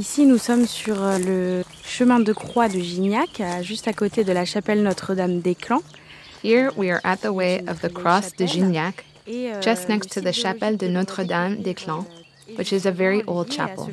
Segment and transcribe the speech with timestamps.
[0.00, 4.24] Ici, nous sommes sur euh, le chemin de croix de Gignac, euh, juste à côté
[4.24, 5.82] de la chapelle Notre-Dame des Clans.
[6.42, 10.22] Here we are at the way of the cross de Gignac, euh, just next to
[10.22, 12.06] the chapelle de Notre-Dame des Clans,
[12.48, 13.90] euh, which is a very old chapel.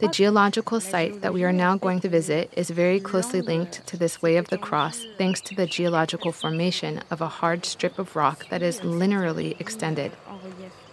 [0.00, 3.96] The geological site that we are now going to visit is very closely linked to
[3.96, 7.64] euh, this Way of the Cross euh, thanks to the geological formation of a hard
[7.64, 10.10] strip of rock that is linearly extended.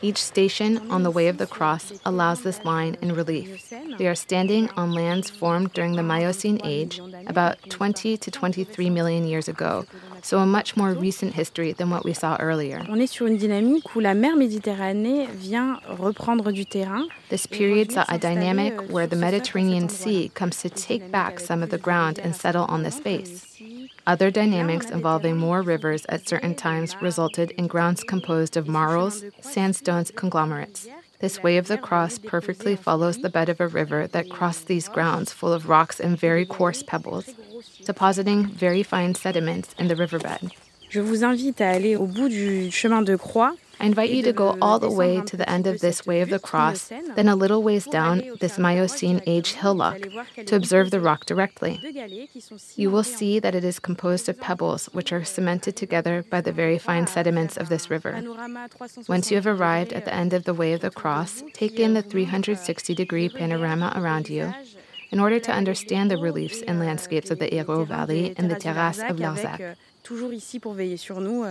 [0.00, 3.72] Each station on the Way of the Cross allows this line in relief.
[3.98, 9.26] We are standing on lands formed during the Miocene age, about 20 to 23 million
[9.26, 9.86] years ago,
[10.22, 12.86] so a much more recent history than what we saw earlier.
[12.88, 17.08] On est sur une dynamique où la mer Méditerranée vient reprendre du terrain.
[17.28, 21.70] This period saw a dynamic where the Mediterranean Sea comes to take back some of
[21.70, 23.46] the ground and settle on the space.
[24.08, 30.10] Other dynamics involving more rivers at certain times resulted in grounds composed of marls, sandstones,
[30.10, 30.88] conglomerates.
[31.20, 34.88] This way of the cross perfectly follows the bed of a river that crossed these
[34.88, 37.28] grounds full of rocks and very coarse pebbles,
[37.84, 40.52] depositing very fine sediments in the riverbed.
[40.88, 43.54] Je vous invite à aller au bout du chemin de croix.
[43.80, 46.30] I invite you to go all the way to the end of this Way of
[46.30, 50.00] the Cross, then a little ways down this Miocene age hillock
[50.46, 51.78] to observe the rock directly.
[52.74, 56.50] You will see that it is composed of pebbles which are cemented together by the
[56.50, 58.20] very fine sediments of this river.
[59.06, 61.94] Once you have arrived at the end of the Way of the Cross, take in
[61.94, 64.52] the 360 degree panorama around you
[65.12, 68.56] in order to understand the reliefs and landscapes of the Hérault Valley and the
[69.08, 69.60] of Larzac.
[69.60, 71.44] euh, Toujours ici pour veiller sur nous,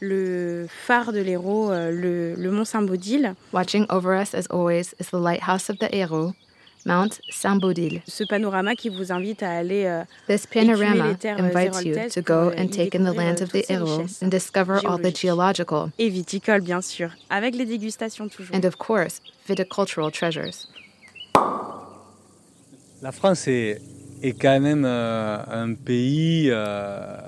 [0.00, 3.34] le phare de l'Hérault, le, le mont Saint-Baudile.
[3.52, 6.34] Watching over us, as always, is the lighthouse of the Hérault,
[6.84, 8.02] Mount Saint-Baudile.
[8.06, 12.20] Ce panorama qui vous invite à aller euh, This panorama les terres invites you to
[12.20, 15.90] go euh, and take in the lands of the Hérault and discover all the geological
[15.98, 18.54] Et viticole, bien sûr, avec les dégustations toujours.
[18.54, 20.68] and, of course, viticultural treasures.
[23.04, 23.82] La France est,
[24.22, 27.18] est quand même euh, un pays euh,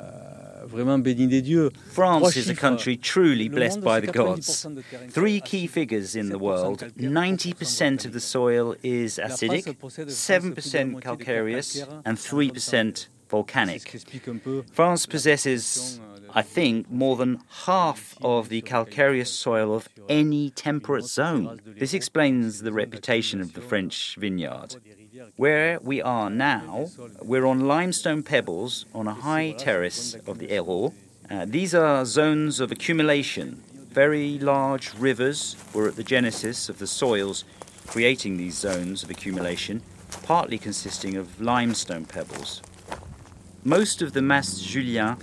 [0.67, 1.69] vraiment béni des dieux.
[1.93, 4.65] France is a country truly blessed by the gods.
[4.65, 9.67] 90% de terrain Three key figures in the world 90% of the soil is acidic,
[9.79, 13.85] possède, je pense, plus de la 7% moitié des terres calcareous, and 3% volcanic.
[13.85, 17.37] qui explique un peu France possesses, euh, I think, more than
[17.67, 21.61] half of the calcareous soil of any temperate zone.
[21.79, 24.77] This explains the reputation of the French vineyard.
[25.37, 26.89] Where we are now,
[27.23, 30.93] we're on limestone pebbles on a high terrace of the Hérault.
[31.31, 33.63] Uh, these are zones of accumulation.
[33.91, 37.45] Very large rivers were at the genesis of the soils
[37.87, 39.81] creating these zones of accumulation,
[40.25, 42.61] partly consisting of limestone pebbles.
[43.65, 45.19] Most of the Mas Jullien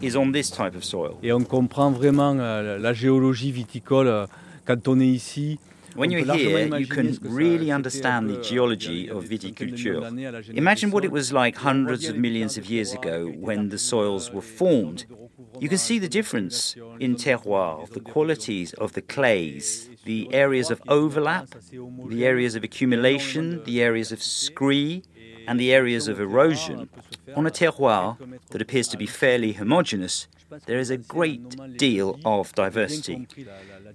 [0.00, 1.18] is on this type of soil.
[1.22, 4.26] Et on comprend vraiment euh, la géologie viticole euh,
[4.64, 5.58] quand on est ici.
[5.96, 9.10] When you're here, you can ce que ça- really understand the euh, geology il y
[9.10, 10.00] a of des centaines de millions viticulture.
[10.00, 12.58] d'années à la genèse Imagine what it was like Et on voit hundreds of millions
[12.58, 15.00] of years ago when the soils euh, were formed.
[15.00, 18.74] zones de recouvrement, You can see the difference in les zones de- terroir, the qualities
[18.78, 22.22] of the clays, the areas of terroir qui est une overlap, terrasse assez homogène, the
[22.24, 25.02] areas of accumulation, the areas of scree,
[25.46, 26.88] and the areas of erosion.
[27.36, 28.16] On a terroir
[28.50, 30.28] that appears to be fairly homogeneous,
[30.66, 33.26] there is a great deal of diversity.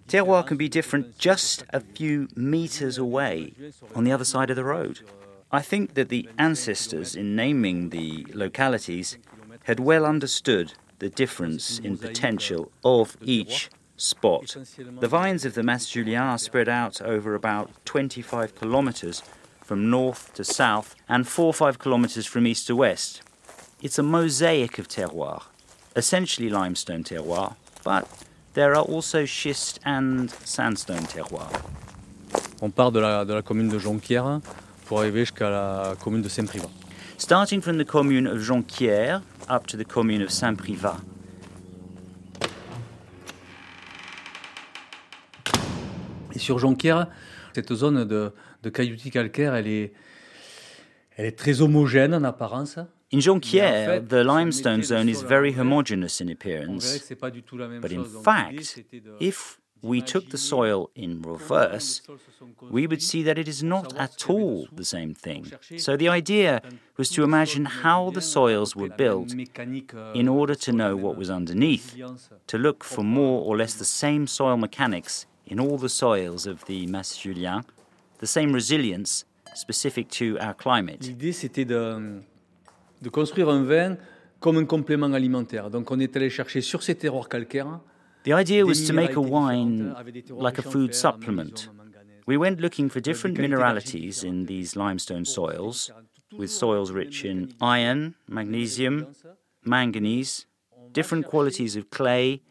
[0.08, 3.54] Terroir can be different just a few meters away
[3.96, 5.02] on the other side of the road.
[5.52, 9.18] I think that the ancestors, in naming the localities,
[9.64, 14.56] had well understood the difference in potential of each spot.
[14.78, 19.24] The vines of the Mas Jullien are spread out over about 25 kilometers
[19.62, 23.22] from north to south and 4 or 5 kilometers from east to west.
[23.82, 25.44] It's a mosaic of terroir,
[26.00, 28.08] essentially limestone terroir, but
[28.54, 31.52] there are also schist and sandstone terroir.
[32.62, 34.42] On part de la, de la commune de Jonquière
[34.86, 36.70] pour arriver jusqu'à la commune de Saint-Privat.
[37.18, 40.98] Starting from the commune of Jonquière up to the commune of Saint-Privat.
[46.34, 47.08] Et sur Jonquière,
[47.54, 48.34] cette zone de,
[48.64, 49.94] de cailloutis calcaire, elle est,
[51.18, 52.80] elle est très homogène en apparence.
[53.12, 57.58] In Jonquières, the limestone zone is very homogeneous in appearance, que c'est pas du tout
[57.58, 58.14] la même but in chose.
[58.14, 58.84] Donc, l'idée, fact,
[59.20, 62.04] if we took the soil in reverse,
[62.70, 65.46] we would see that it is not at all the same thing.
[65.78, 66.62] So the idea
[66.98, 69.34] was to imagine how the soils were built
[70.14, 71.96] in order to know what was underneath,
[72.46, 76.66] to look for more or less the same soil mechanics in all the soils of
[76.66, 77.64] the Mas Jullien,
[78.20, 81.10] the same resilience specific to our climate.
[83.02, 83.98] De, construire un vin
[84.40, 85.70] comme un complément alimentaire.
[85.70, 87.80] Donc, on est allé chercher sur ces terroirs calcaires
[88.24, 91.46] The idea was to make a wine différentes, avec des terroirs like a food supplement.
[91.46, 92.26] magnésium, en manganèse.
[92.28, 95.90] We went looking for euh, different mineralities in these limestone soils,
[96.38, 99.08] with soils rich in iron, magnesium,
[99.64, 100.46] manganese,
[100.92, 102.42] different qualities of clay,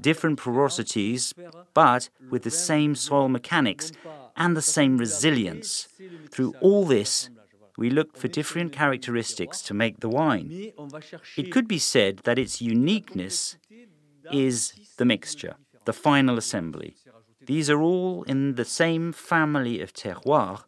[0.00, 1.32] different porosities,
[1.72, 3.92] but with the same soil mechanics
[4.36, 5.88] and the same resilience.
[6.30, 7.30] Through all this,
[7.76, 10.72] we looked for different characteristics to make the wine.
[11.36, 13.56] It could be said that its uniqueness
[14.30, 16.96] is the mixture, the final assembly.
[17.44, 20.62] These are all in the same family of terroir,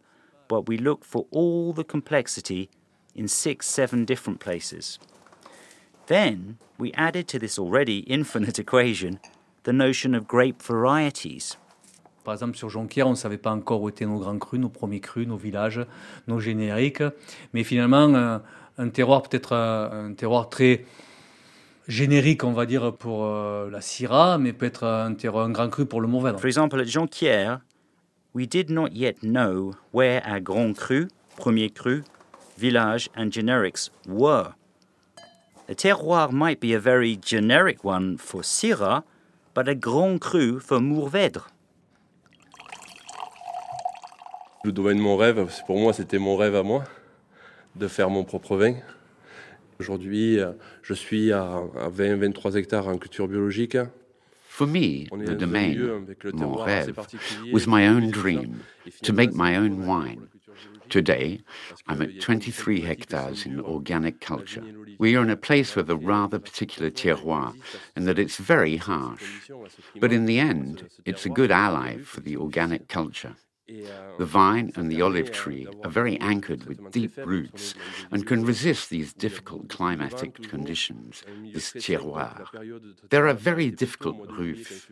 [0.49, 2.69] but we look for all the complexity
[3.15, 4.99] in six, seven different places.
[6.07, 9.21] Then we added to this already infinite equation
[9.65, 11.57] the notion of grape varieties.
[12.25, 14.71] Par exemple, sur Jonquière, on ne savait pas encore où étaient nos grands crus, nos
[14.71, 15.85] premiers crus, nos villages,
[16.27, 17.03] nos génériques.
[17.53, 18.43] Mais finalement, un,
[18.79, 20.87] un terroir peut-être un, un terroir très
[21.87, 25.87] générique, on va dire, pour euh, la Syrah, mais peut-être un, terroir, un grand cru
[25.87, 26.41] pour le Mourvèdre.
[26.41, 27.61] For example, at Jonquière,
[28.35, 32.05] we did not yet know where our grand cru, premier cru,
[32.59, 34.55] village, and generics were.
[35.69, 39.03] A terroir might be a very generic one for Syrah,
[39.55, 41.49] but a grand cru for Mourvèdre.
[44.65, 46.85] Le domaine de mon rêve, pour moi, c'était mon rêve à moi,
[47.77, 48.77] de faire mon propre vin.
[49.79, 50.39] Aujourd'hui,
[50.83, 53.77] je suis à 20-23 hectares en culture biologique.
[54.49, 55.75] For me, the domain,
[56.33, 56.95] mon rêve,
[57.53, 58.61] was my own dream,
[59.03, 60.29] to make my own wine.
[60.89, 61.41] Today,
[61.87, 64.63] I'm at 23 hectares in organic culture.
[64.99, 67.53] We are in a place with a rather particular terroir,
[67.97, 69.51] in that it's very harsh.
[70.01, 73.37] But in the end, it's a good ally for the organic culture.
[73.67, 77.75] The vine and the olive tree are very anchored with deep roots
[78.11, 81.23] and can resist these difficult climatic conditions,
[81.53, 82.47] this terroir.
[83.09, 84.89] There are very difficult roofs.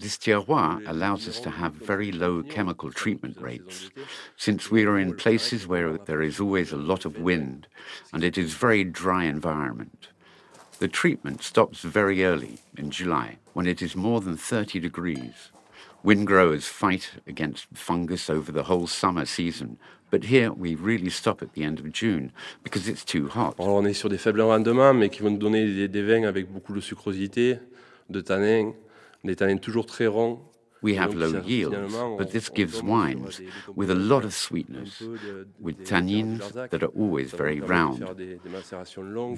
[0.00, 3.90] This terroir allows us to have very low chemical treatment rates,
[4.36, 7.68] since we are in places where there is always a lot of wind
[8.12, 10.08] and it is very dry environment.
[10.80, 15.52] The treatment stops very early in July when it is more than 30 degrees.
[16.04, 19.78] Wind growers fight against fungus over the whole summer season,
[20.10, 22.30] but here we really stop at the end of June
[22.62, 23.54] because it's too hot.
[23.58, 26.24] Alors on est sur des faibles rendements, mais qui vont nous donner des, des vins
[26.24, 27.58] avec beaucoup de sucrosité,
[28.10, 28.74] de tanins,
[29.24, 30.42] des tanins toujours très ronds.
[30.82, 33.40] We have low yields, but this gives wines
[33.74, 35.02] with a lot of sweetness,
[35.58, 38.04] with tannins that are always very round.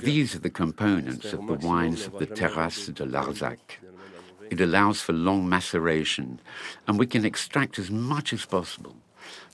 [0.01, 3.79] These are the components of the wines of the Terrasse de Larzac.
[4.51, 6.39] It allows for long maceration,
[6.87, 8.95] and we can extract as much as possible.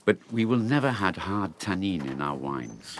[0.05, 2.99] But we will never have hard tannin in our wines.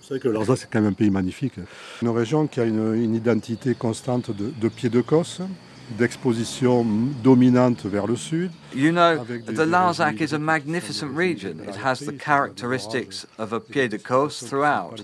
[0.00, 1.54] Vous savez que le Larzac, c'est quand même un pays magnifique.
[2.02, 5.40] Une région qui a une, une identité constante de, de pied de Cosse,
[5.90, 6.84] d'exposition
[7.22, 8.50] dominante vers le sud.
[8.72, 11.60] You know, the Larzac is a magnificent region.
[11.60, 15.02] It has the characteristics of a pied de coast throughout,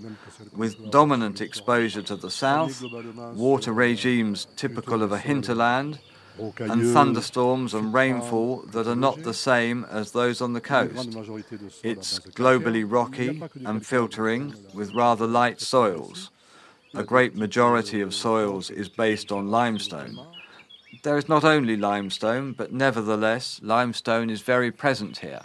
[0.56, 2.82] with dominant exposure to the south,
[3.35, 5.99] water regimes typical of a hinterland,
[6.59, 11.09] and thunderstorms and rainfall that are not the same as those on the coast.
[11.83, 16.31] It's globally rocky and filtering with rather light soils.
[16.95, 20.19] A great majority of soils is based on limestone.
[21.02, 25.40] There is not only limestone, but nevertheless, limestone is very present here.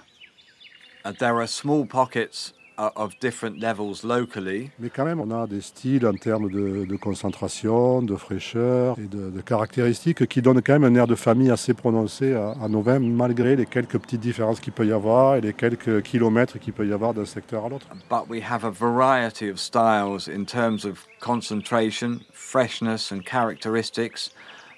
[1.06, 4.72] Uh, there are small pockets uh, of different levels locally.
[4.80, 9.08] Mais quand même, on a des styles en termes de, de concentration, de fraîcheur et
[9.08, 12.68] de, de, caractéristiques qui donnent quand même un air de famille assez prononcé à, à,
[12.68, 16.60] nos vins, malgré les quelques petites différences qu'il peut y avoir et les quelques kilomètres
[16.60, 17.88] qu'il peut y avoir d'un secteur à l'autre.
[18.10, 24.32] But we have a variety of styles in terms of concentration, freshness, and characteristics.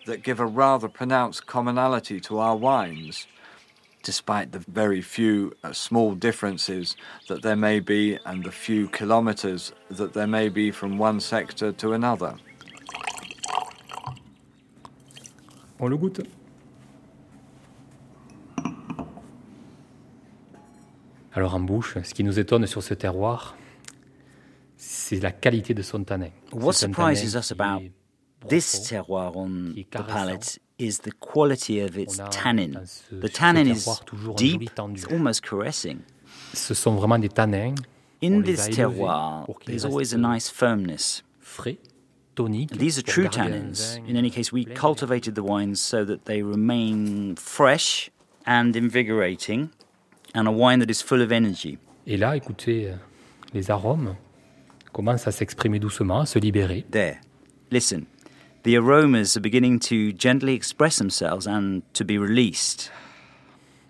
[0.07, 3.27] That give a rather pronounced commonality to our wines,
[4.03, 6.95] despite the very few uh, small differences
[7.27, 11.71] that there may be and the few kilometres that there may be from one sector
[11.73, 12.35] to another.
[15.79, 16.25] On le goûte
[21.33, 23.55] Alors en bouche, ce qui nous étonne sur ce terroir,
[24.75, 26.31] c'est la qualité de son tanin.
[26.51, 27.83] What surprises us about
[28.47, 32.87] this terroir on the palate is the quality of its tannin.
[33.11, 33.87] The tannin is
[34.35, 36.03] deep, it's almost caressing.
[36.53, 37.75] Ce sont vraiment des tanins.
[38.21, 41.23] In this terroir, there's always a euh, nice firmness.
[42.35, 43.97] These are true tannins.
[44.07, 48.09] In any case, we cultivated the wines so that they remain fresh
[48.45, 49.71] and invigorating,
[50.33, 51.77] and a wine that is full of energy.
[52.05, 52.95] Et là, écoutez, euh,
[53.53, 54.15] les arômes
[54.93, 56.85] commencent à s'exprimer doucement, à se libérer.
[56.89, 57.17] There.
[57.71, 58.05] Listen.
[58.67, 62.91] The aromas are beginning to gently express themselves and to be released.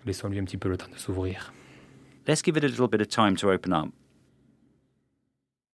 [0.06, 1.50] Laissons-lui un petit peu le temps de s'ouvrir.
[2.28, 3.88] Let's give it a little bit of time to open up.